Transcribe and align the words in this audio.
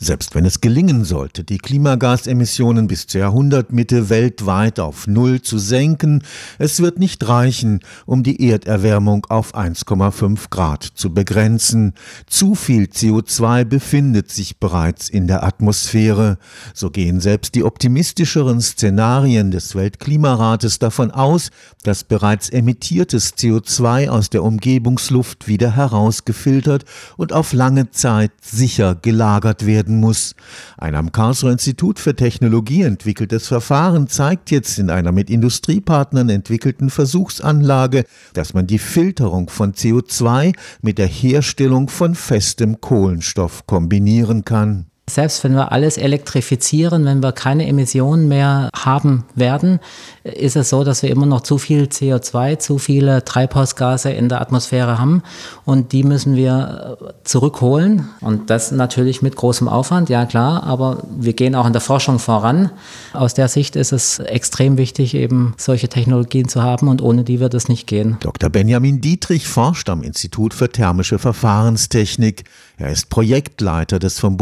Selbst 0.00 0.36
wenn 0.36 0.44
es 0.44 0.60
gelingen 0.60 1.04
sollte, 1.04 1.42
die 1.42 1.58
Klimagasemissionen 1.58 2.86
bis 2.86 3.08
zur 3.08 3.22
Jahrhundertmitte 3.22 4.08
weltweit 4.08 4.78
auf 4.78 5.08
Null 5.08 5.42
zu 5.42 5.58
senken, 5.58 6.22
es 6.60 6.78
wird 6.78 7.00
nicht 7.00 7.26
reichen, 7.26 7.80
um 8.06 8.22
die 8.22 8.48
Erderwärmung 8.48 9.26
auf 9.28 9.56
1,5 9.56 10.50
Grad 10.50 10.84
zu 10.84 11.12
begrenzen. 11.12 11.94
Zu 12.28 12.54
viel 12.54 12.84
CO2 12.84 13.64
befindet 13.64 14.30
sich 14.30 14.60
bereits 14.60 15.08
in 15.08 15.26
der 15.26 15.42
Atmosphäre. 15.42 16.38
So 16.74 16.90
gehen 16.90 17.20
selbst 17.20 17.56
die 17.56 17.64
optimistischeren 17.64 18.60
Szenarien 18.60 19.50
des 19.50 19.74
Weltklimarates 19.74 20.78
davon 20.78 21.10
aus, 21.10 21.50
dass 21.82 22.04
bereits 22.04 22.50
emittiertes 22.50 23.34
CO2 23.34 24.10
aus 24.10 24.30
der 24.30 24.44
Umgebungsluft 24.44 25.48
wieder 25.48 25.74
herausgefiltert 25.74 26.84
und 27.16 27.32
auf 27.32 27.52
lange 27.52 27.90
Zeit 27.90 28.30
sicher 28.40 28.94
gelagert 28.94 29.66
werden 29.66 29.87
werden 29.88 30.00
muss. 30.00 30.34
Ein 30.76 30.94
am 30.94 31.12
Karlsruher 31.12 31.52
Institut 31.52 31.98
für 31.98 32.14
Technologie 32.14 32.82
entwickeltes 32.82 33.48
Verfahren 33.48 34.06
zeigt 34.08 34.50
jetzt 34.50 34.78
in 34.78 34.90
einer 34.90 35.12
mit 35.12 35.30
Industriepartnern 35.30 36.28
entwickelten 36.28 36.90
Versuchsanlage, 36.90 38.04
dass 38.34 38.54
man 38.54 38.66
die 38.66 38.78
Filterung 38.78 39.48
von 39.48 39.72
CO2 39.72 40.54
mit 40.82 40.98
der 40.98 41.06
Herstellung 41.06 41.88
von 41.88 42.14
festem 42.14 42.80
Kohlenstoff 42.80 43.66
kombinieren 43.66 44.44
kann. 44.44 44.86
Selbst 45.08 45.42
wenn 45.44 45.54
wir 45.54 45.72
alles 45.72 45.96
elektrifizieren, 45.96 47.04
wenn 47.04 47.22
wir 47.22 47.32
keine 47.32 47.66
Emissionen 47.66 48.28
mehr 48.28 48.70
haben 48.74 49.24
werden, 49.34 49.80
ist 50.22 50.56
es 50.56 50.68
so, 50.68 50.84
dass 50.84 51.02
wir 51.02 51.10
immer 51.10 51.26
noch 51.26 51.40
zu 51.40 51.58
viel 51.58 51.84
CO2, 51.84 52.58
zu 52.58 52.78
viele 52.78 53.24
Treibhausgase 53.24 54.10
in 54.10 54.28
der 54.28 54.40
Atmosphäre 54.40 54.98
haben 54.98 55.22
und 55.64 55.92
die 55.92 56.02
müssen 56.02 56.36
wir 56.36 56.98
äh, 57.00 57.04
zurückholen 57.24 58.08
und 58.20 58.50
das 58.50 58.70
natürlich 58.70 59.22
mit 59.22 59.36
großem 59.36 59.68
Aufwand, 59.68 60.08
ja 60.08 60.26
klar, 60.26 60.64
aber 60.64 61.02
wir 61.18 61.32
gehen 61.32 61.54
auch 61.54 61.66
in 61.66 61.72
der 61.72 61.80
Forschung 61.80 62.18
voran. 62.18 62.70
Aus 63.12 63.34
der 63.34 63.48
Sicht 63.48 63.76
ist 63.76 63.92
es 63.92 64.18
extrem 64.18 64.76
wichtig, 64.76 65.14
eben 65.14 65.54
solche 65.56 65.88
Technologien 65.88 66.48
zu 66.48 66.62
haben 66.62 66.88
und 66.88 67.02
ohne 67.02 67.24
die 67.24 67.40
wird 67.40 67.54
es 67.54 67.68
nicht 67.68 67.86
gehen. 67.86 68.18
Dr. 68.20 68.50
Benjamin 68.50 69.00
Dietrich 69.00 69.48
forscht 69.48 69.88
am 69.88 70.02
Institut 70.02 70.54
für 70.54 70.70
thermische 70.70 71.18
Verfahrenstechnik. 71.18 72.44
Er 72.76 72.90
ist 72.90 73.08
Projektleiter 73.08 73.98
des 73.98 74.20
vom 74.20 74.36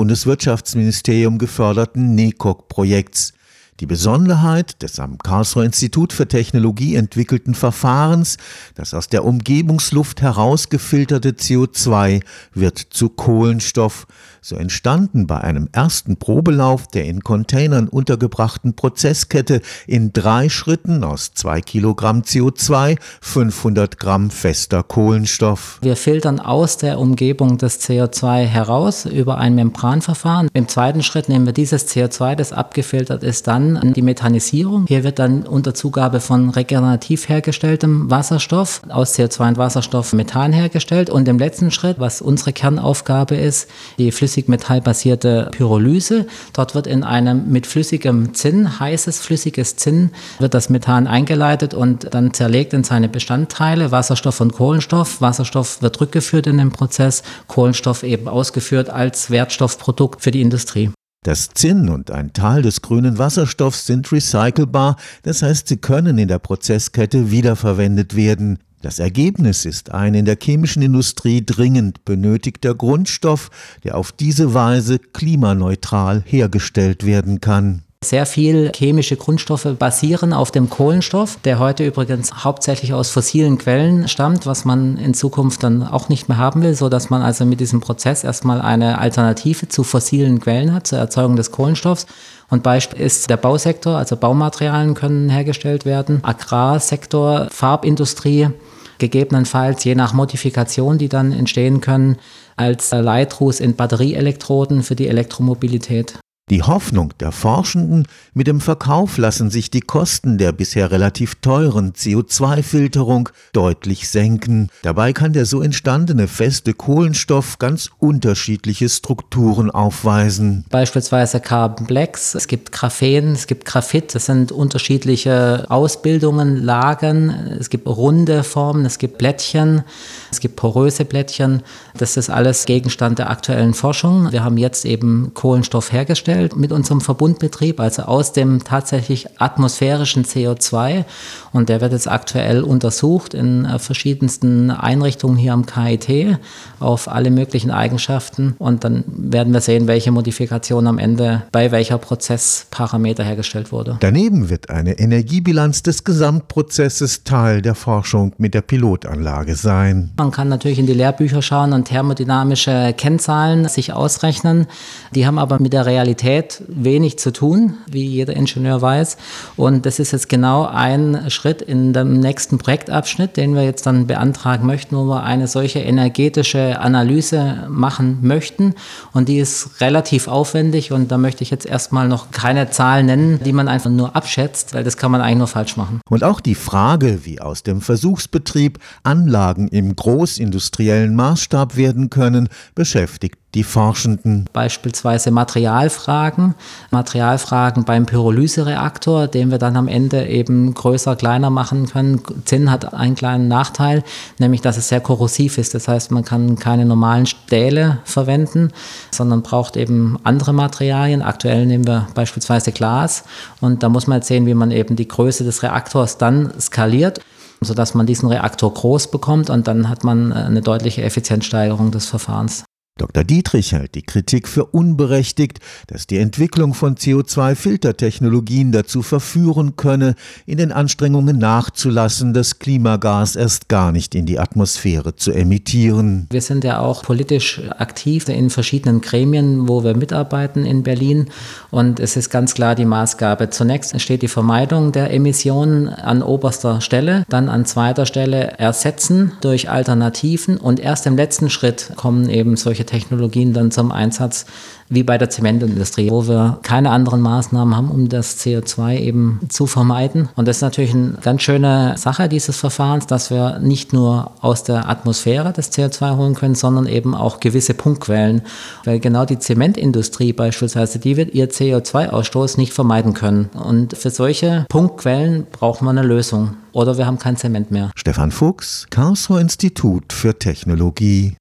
Bundeswirtschaftsministerium 0.56 1.38
geförderten 1.38 2.14
NECOG-Projekts. 2.14 3.34
Die 3.80 3.86
Besonderheit 3.86 4.82
des 4.82 4.98
am 5.00 5.18
Karlsruher 5.18 5.66
Institut 5.66 6.14
für 6.14 6.26
Technologie 6.26 6.94
entwickelten 6.94 7.54
Verfahrens, 7.54 8.38
das 8.74 8.94
aus 8.94 9.08
der 9.08 9.22
Umgebungsluft 9.22 10.22
herausgefilterte 10.22 11.32
CO2 11.32 12.22
wird 12.54 12.78
zu 12.78 13.10
Kohlenstoff, 13.10 14.06
so 14.40 14.56
entstanden 14.56 15.26
bei 15.26 15.40
einem 15.40 15.68
ersten 15.72 16.16
Probelauf 16.16 16.86
der 16.86 17.04
in 17.04 17.22
Containern 17.22 17.88
untergebrachten 17.88 18.74
Prozesskette 18.74 19.60
in 19.86 20.12
drei 20.12 20.48
Schritten 20.48 21.04
aus 21.04 21.34
zwei 21.34 21.60
Kilogramm 21.60 22.22
CO2 22.22 22.96
500 23.20 23.98
Gramm 23.98 24.30
fester 24.30 24.84
Kohlenstoff. 24.84 25.80
Wir 25.82 25.96
filtern 25.96 26.38
aus 26.38 26.78
der 26.78 26.98
Umgebung 26.98 27.58
das 27.58 27.80
CO2 27.80 28.44
heraus 28.44 29.04
über 29.04 29.36
ein 29.36 29.54
Membranverfahren. 29.56 30.48
Im 30.54 30.68
zweiten 30.68 31.02
Schritt 31.02 31.28
nehmen 31.28 31.44
wir 31.44 31.52
dieses 31.52 31.88
CO2, 31.88 32.36
das 32.36 32.52
abgefiltert 32.52 33.24
ist, 33.24 33.48
dann 33.48 33.65
die 33.74 34.02
Methanisierung. 34.02 34.86
Hier 34.86 35.04
wird 35.04 35.18
dann 35.18 35.42
unter 35.42 35.74
Zugabe 35.74 36.20
von 36.20 36.50
regenerativ 36.50 37.28
hergestelltem 37.28 38.10
Wasserstoff 38.10 38.82
aus 38.88 39.14
CO2 39.14 39.48
und 39.48 39.58
Wasserstoff 39.58 40.12
Methan 40.12 40.52
hergestellt. 40.52 41.10
Und 41.10 41.28
im 41.28 41.38
letzten 41.38 41.70
Schritt, 41.70 41.98
was 41.98 42.22
unsere 42.22 42.52
Kernaufgabe 42.52 43.34
ist, 43.36 43.68
die 43.98 44.12
flüssigmetallbasierte 44.12 45.48
Pyrolyse. 45.52 46.26
Dort 46.52 46.74
wird 46.74 46.86
in 46.86 47.02
einem 47.02 47.50
mit 47.50 47.66
flüssigem 47.66 48.34
Zinn, 48.34 48.78
heißes 48.78 49.20
flüssiges 49.20 49.76
Zinn, 49.76 50.10
wird 50.38 50.54
das 50.54 50.68
Methan 50.68 51.06
eingeleitet 51.06 51.74
und 51.74 52.14
dann 52.14 52.32
zerlegt 52.32 52.72
in 52.72 52.84
seine 52.84 53.08
Bestandteile, 53.08 53.90
Wasserstoff 53.90 54.40
und 54.40 54.52
Kohlenstoff. 54.52 55.20
Wasserstoff 55.20 55.82
wird 55.82 56.00
rückgeführt 56.00 56.46
in 56.46 56.58
den 56.58 56.70
Prozess, 56.70 57.22
Kohlenstoff 57.48 58.02
eben 58.02 58.28
ausgeführt 58.28 58.90
als 58.90 59.30
Wertstoffprodukt 59.30 60.22
für 60.22 60.30
die 60.30 60.42
Industrie. 60.42 60.90
Das 61.26 61.48
Zinn 61.48 61.88
und 61.88 62.12
ein 62.12 62.34
Teil 62.34 62.62
des 62.62 62.82
grünen 62.82 63.18
Wasserstoffs 63.18 63.84
sind 63.84 64.12
recycelbar, 64.12 64.94
das 65.24 65.42
heißt, 65.42 65.66
sie 65.66 65.76
können 65.76 66.18
in 66.18 66.28
der 66.28 66.38
Prozesskette 66.38 67.32
wiederverwendet 67.32 68.14
werden. 68.14 68.60
Das 68.80 69.00
Ergebnis 69.00 69.64
ist 69.64 69.90
ein 69.90 70.14
in 70.14 70.24
der 70.24 70.38
chemischen 70.40 70.82
Industrie 70.82 71.44
dringend 71.44 72.04
benötigter 72.04 72.76
Grundstoff, 72.76 73.50
der 73.82 73.96
auf 73.96 74.12
diese 74.12 74.54
Weise 74.54 75.00
klimaneutral 75.00 76.22
hergestellt 76.24 77.04
werden 77.04 77.40
kann. 77.40 77.82
Sehr 78.04 78.26
viel 78.26 78.70
chemische 78.74 79.16
Grundstoffe 79.16 79.68
basieren 79.78 80.32
auf 80.32 80.50
dem 80.50 80.68
Kohlenstoff, 80.70 81.38
der 81.44 81.58
heute 81.58 81.84
übrigens 81.84 82.44
hauptsächlich 82.44 82.92
aus 82.92 83.10
fossilen 83.10 83.58
Quellen 83.58 84.06
stammt, 84.06 84.46
was 84.46 84.64
man 84.64 84.96
in 84.98 85.14
Zukunft 85.14 85.62
dann 85.62 85.82
auch 85.82 86.08
nicht 86.08 86.28
mehr 86.28 86.36
haben 86.38 86.62
will, 86.62 86.74
so 86.74 86.88
dass 86.88 87.10
man 87.10 87.22
also 87.22 87.46
mit 87.46 87.58
diesem 87.58 87.80
Prozess 87.80 88.22
erstmal 88.22 88.60
eine 88.60 88.98
Alternative 88.98 89.68
zu 89.68 89.82
fossilen 89.82 90.40
Quellen 90.40 90.72
hat 90.72 90.86
zur 90.86 90.98
Erzeugung 90.98 91.36
des 91.36 91.50
Kohlenstoffs. 91.50 92.06
Und 92.48 92.62
Beispiel 92.62 93.00
ist 93.00 93.28
der 93.30 93.38
Bausektor, 93.38 93.96
also 93.96 94.16
Baumaterialien 94.16 94.94
können 94.94 95.30
hergestellt 95.30 95.84
werden, 95.84 96.22
Agrarsektor, 96.22 97.48
Farbindustrie, 97.50 98.50
gegebenenfalls 98.98 99.82
je 99.84 99.94
nach 99.94 100.12
Modifikation, 100.12 100.98
die 100.98 101.08
dann 101.08 101.32
entstehen 101.32 101.80
können, 101.80 102.18
als 102.56 102.92
Leitruß 102.92 103.60
in 103.60 103.74
Batterieelektroden 103.74 104.82
für 104.82 104.94
die 104.94 105.08
Elektromobilität. 105.08 106.18
Die 106.48 106.62
Hoffnung 106.62 107.12
der 107.18 107.32
Forschenden, 107.32 108.06
mit 108.32 108.46
dem 108.46 108.60
Verkauf 108.60 109.18
lassen 109.18 109.50
sich 109.50 109.68
die 109.68 109.80
Kosten 109.80 110.38
der 110.38 110.52
bisher 110.52 110.92
relativ 110.92 111.34
teuren 111.40 111.92
CO2-Filterung 111.92 113.30
deutlich 113.52 114.08
senken. 114.08 114.68
Dabei 114.82 115.12
kann 115.12 115.32
der 115.32 115.44
so 115.44 115.60
entstandene 115.60 116.28
feste 116.28 116.72
Kohlenstoff 116.72 117.58
ganz 117.58 117.90
unterschiedliche 117.98 118.88
Strukturen 118.88 119.72
aufweisen. 119.72 120.64
Beispielsweise 120.70 121.40
Carbon 121.40 121.88
Blacks, 121.88 122.36
es 122.36 122.46
gibt 122.46 122.70
Graphen, 122.70 123.32
es 123.32 123.48
gibt 123.48 123.64
Graphit, 123.64 124.14
das 124.14 124.26
sind 124.26 124.52
unterschiedliche 124.52 125.66
Ausbildungen, 125.68 126.62
Lagen, 126.62 127.56
es 127.58 127.70
gibt 127.70 127.88
runde 127.88 128.44
Formen, 128.44 128.86
es 128.86 128.98
gibt 128.98 129.18
Blättchen, 129.18 129.82
es 130.30 130.38
gibt 130.38 130.54
poröse 130.54 131.06
Blättchen. 131.06 131.64
Das 131.96 132.16
ist 132.16 132.30
alles 132.30 132.66
Gegenstand 132.66 133.18
der 133.18 133.30
aktuellen 133.30 133.74
Forschung. 133.74 134.30
Wir 134.30 134.44
haben 134.44 134.58
jetzt 134.58 134.84
eben 134.84 135.32
Kohlenstoff 135.34 135.90
hergestellt 135.90 136.35
hergestellt 136.36 136.56
mit 136.56 136.72
unserem 136.72 137.00
Verbundbetrieb, 137.00 137.80
also 137.80 138.02
aus 138.02 138.32
dem 138.32 138.64
tatsächlich 138.64 139.26
atmosphärischen 139.40 140.24
CO2. 140.24 141.04
Und 141.52 141.68
der 141.68 141.80
wird 141.80 141.92
jetzt 141.92 142.08
aktuell 142.08 142.62
untersucht 142.62 143.34
in 143.34 143.64
äh, 143.64 143.78
verschiedensten 143.78 144.70
Einrichtungen 144.70 145.36
hier 145.36 145.52
am 145.52 145.66
KIT 145.66 146.38
auf 146.80 147.08
alle 147.08 147.30
möglichen 147.30 147.70
Eigenschaften. 147.70 148.54
Und 148.58 148.84
dann 148.84 149.04
werden 149.06 149.52
wir 149.52 149.60
sehen, 149.60 149.86
welche 149.86 150.10
Modifikation 150.10 150.86
am 150.86 150.98
Ende 150.98 151.42
bei 151.52 151.70
welcher 151.70 151.98
Prozessparameter 151.98 153.24
hergestellt 153.24 153.72
wurde. 153.72 153.96
Daneben 154.00 154.50
wird 154.50 154.70
eine 154.70 154.98
Energiebilanz 154.98 155.82
des 155.82 156.04
Gesamtprozesses 156.04 157.24
Teil 157.24 157.62
der 157.62 157.74
Forschung 157.74 158.32
mit 158.38 158.54
der 158.54 158.62
Pilotanlage 158.62 159.54
sein. 159.54 160.10
Man 160.16 160.30
kann 160.30 160.48
natürlich 160.48 160.78
in 160.78 160.86
die 160.86 160.94
Lehrbücher 160.94 161.42
schauen 161.42 161.72
und 161.72 161.86
thermodynamische 161.86 162.94
Kennzahlen 162.96 163.68
sich 163.68 163.92
ausrechnen. 163.92 164.66
Die 165.14 165.26
haben 165.26 165.38
aber 165.38 165.60
mit 165.60 165.72
der 165.72 165.86
Realität 165.86 166.25
Realität 166.26 166.62
wenig 166.68 167.18
zu 167.18 167.32
tun, 167.32 167.74
wie 167.90 168.04
jeder 168.04 168.34
Ingenieur 168.34 168.82
weiß. 168.82 169.16
Und 169.56 169.86
das 169.86 169.98
ist 169.98 170.12
jetzt 170.12 170.28
genau 170.28 170.66
ein 170.66 171.30
Schritt 171.30 171.62
in 171.62 171.92
dem 171.92 172.20
nächsten 172.20 172.58
Projektabschnitt, 172.58 173.36
den 173.36 173.54
wir 173.54 173.62
jetzt 173.62 173.86
dann 173.86 174.06
beantragen 174.06 174.66
möchten, 174.66 174.96
wo 174.96 175.04
wir 175.04 175.22
eine 175.22 175.46
solche 175.46 175.78
energetische 175.80 176.80
Analyse 176.80 177.66
machen 177.68 178.18
möchten. 178.22 178.74
Und 179.12 179.28
die 179.28 179.38
ist 179.38 179.80
relativ 179.80 180.28
aufwendig 180.28 180.92
und 180.92 181.10
da 181.10 181.18
möchte 181.18 181.42
ich 181.42 181.50
jetzt 181.50 181.66
erstmal 181.66 182.08
noch 182.08 182.30
keine 182.30 182.70
Zahlen 182.70 183.06
nennen, 183.06 183.40
die 183.44 183.52
man 183.52 183.68
einfach 183.68 183.90
nur 183.90 184.16
abschätzt, 184.16 184.74
weil 184.74 184.84
das 184.84 184.96
kann 184.96 185.10
man 185.10 185.20
eigentlich 185.20 185.38
nur 185.38 185.46
falsch 185.46 185.76
machen. 185.76 186.00
Und 186.08 186.24
auch 186.24 186.40
die 186.40 186.54
Frage, 186.54 187.20
wie 187.24 187.40
aus 187.40 187.62
dem 187.62 187.80
Versuchsbetrieb 187.80 188.78
Anlagen 189.02 189.68
im 189.68 189.94
großindustriellen 189.94 191.14
Maßstab 191.14 191.76
werden 191.76 192.10
können, 192.10 192.48
beschäftigt 192.74 193.36
die 193.56 193.64
Forschenden. 193.64 194.44
Beispielsweise 194.52 195.30
Materialfragen, 195.30 196.54
Materialfragen 196.90 197.84
beim 197.84 198.04
Pyrolysereaktor, 198.04 199.28
den 199.28 199.50
wir 199.50 199.56
dann 199.56 199.76
am 199.76 199.88
Ende 199.88 200.26
eben 200.26 200.74
größer, 200.74 201.16
kleiner 201.16 201.48
machen 201.48 201.86
können. 201.86 202.20
Zinn 202.44 202.70
hat 202.70 202.92
einen 202.92 203.14
kleinen 203.14 203.48
Nachteil, 203.48 204.04
nämlich 204.38 204.60
dass 204.60 204.76
es 204.76 204.88
sehr 204.88 205.00
korrosiv 205.00 205.56
ist. 205.56 205.74
Das 205.74 205.88
heißt, 205.88 206.10
man 206.10 206.22
kann 206.22 206.56
keine 206.58 206.84
normalen 206.84 207.24
Stähle 207.24 207.98
verwenden, 208.04 208.72
sondern 209.10 209.40
braucht 209.40 209.78
eben 209.78 210.18
andere 210.22 210.52
Materialien. 210.52 211.22
Aktuell 211.22 211.64
nehmen 211.64 211.86
wir 211.86 212.08
beispielsweise 212.14 212.72
Glas 212.72 213.24
und 213.62 213.82
da 213.82 213.88
muss 213.88 214.06
man 214.06 214.18
jetzt 214.18 214.28
sehen, 214.28 214.44
wie 214.44 214.54
man 214.54 214.70
eben 214.70 214.96
die 214.96 215.08
Größe 215.08 215.44
des 215.44 215.62
Reaktors 215.62 216.18
dann 216.18 216.52
skaliert 216.60 217.20
sodass 217.62 217.94
man 217.94 218.04
diesen 218.04 218.28
Reaktor 218.28 218.72
groß 218.72 219.10
bekommt 219.10 219.48
und 219.48 219.66
dann 219.66 219.88
hat 219.88 220.04
man 220.04 220.30
eine 220.30 220.60
deutliche 220.60 221.02
Effizienzsteigerung 221.02 221.90
des 221.90 222.04
Verfahrens. 222.04 222.65
Dr. 222.98 223.24
Dietrich 223.24 223.72
hält 223.72 223.94
die 223.94 224.00
Kritik 224.00 224.48
für 224.48 224.64
unberechtigt, 224.64 225.60
dass 225.86 226.06
die 226.06 226.16
Entwicklung 226.16 226.72
von 226.72 226.94
CO2-Filtertechnologien 226.94 228.72
dazu 228.72 229.02
verführen 229.02 229.76
könne, 229.76 230.14
in 230.46 230.56
den 230.56 230.72
Anstrengungen 230.72 231.36
nachzulassen, 231.36 232.32
das 232.32 232.58
Klimagas 232.58 233.36
erst 233.36 233.68
gar 233.68 233.92
nicht 233.92 234.14
in 234.14 234.24
die 234.24 234.38
Atmosphäre 234.38 235.14
zu 235.14 235.32
emittieren. 235.32 236.26
Wir 236.30 236.40
sind 236.40 236.64
ja 236.64 236.78
auch 236.78 237.02
politisch 237.02 237.60
aktiv 237.76 238.30
in 238.30 238.48
verschiedenen 238.48 239.02
Gremien, 239.02 239.68
wo 239.68 239.84
wir 239.84 239.94
mitarbeiten 239.94 240.64
in 240.64 240.82
Berlin. 240.82 241.26
Und 241.70 242.00
es 242.00 242.16
ist 242.16 242.30
ganz 242.30 242.54
klar 242.54 242.74
die 242.74 242.86
Maßgabe. 242.86 243.50
Zunächst 243.50 244.00
steht 244.00 244.22
die 244.22 244.28
Vermeidung 244.28 244.92
der 244.92 245.12
Emissionen 245.12 245.90
an 245.90 246.22
oberster 246.22 246.80
Stelle, 246.80 247.26
dann 247.28 247.50
an 247.50 247.66
zweiter 247.66 248.06
Stelle 248.06 248.52
ersetzen 248.58 249.32
durch 249.42 249.68
Alternativen 249.68 250.56
und 250.56 250.80
erst 250.80 251.04
im 251.04 251.16
letzten 251.18 251.50
Schritt 251.50 251.92
kommen 251.96 252.30
eben 252.30 252.56
solche 252.56 252.85
Technologien 252.86 253.52
dann 253.52 253.70
zum 253.70 253.92
Einsatz, 253.92 254.46
wie 254.88 255.02
bei 255.02 255.18
der 255.18 255.30
Zementindustrie, 255.30 256.10
wo 256.10 256.28
wir 256.28 256.60
keine 256.62 256.90
anderen 256.90 257.20
Maßnahmen 257.20 257.74
haben, 257.74 257.90
um 257.90 258.08
das 258.08 258.38
CO2 258.38 258.98
eben 258.98 259.40
zu 259.48 259.66
vermeiden. 259.66 260.28
Und 260.36 260.46
das 260.46 260.58
ist 260.58 260.62
natürlich 260.62 260.94
eine 260.94 261.14
ganz 261.22 261.42
schöne 261.42 261.94
Sache 261.96 262.28
dieses 262.28 262.56
Verfahrens, 262.56 263.06
dass 263.06 263.30
wir 263.30 263.58
nicht 263.58 263.92
nur 263.92 264.30
aus 264.40 264.62
der 264.62 264.88
Atmosphäre 264.88 265.52
das 265.52 265.72
CO2 265.72 266.16
holen 266.16 266.34
können, 266.34 266.54
sondern 266.54 266.86
eben 266.86 267.14
auch 267.14 267.40
gewisse 267.40 267.74
Punktquellen. 267.74 268.42
Weil 268.84 269.00
genau 269.00 269.24
die 269.24 269.38
Zementindustrie 269.38 270.32
beispielsweise, 270.32 270.98
die 270.98 271.16
wird 271.16 271.34
ihr 271.34 271.50
CO2-Ausstoß 271.50 272.56
nicht 272.56 272.72
vermeiden 272.72 273.14
können. 273.14 273.50
Und 273.54 273.96
für 273.96 274.10
solche 274.10 274.66
Punktquellen 274.68 275.46
braucht 275.50 275.82
man 275.82 275.98
eine 275.98 276.06
Lösung. 276.06 276.56
Oder 276.72 276.98
wir 276.98 277.06
haben 277.06 277.18
kein 277.18 277.36
Zement 277.36 277.70
mehr. 277.70 277.90
Stefan 277.96 278.30
Fuchs, 278.30 278.86
Karlsruher 278.90 279.40
Institut 279.40 280.12
für 280.12 280.38
Technologie. 280.38 281.36